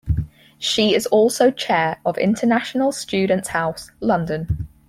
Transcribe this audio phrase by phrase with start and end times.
[0.57, 4.67] She is also Chair of International Students House, London.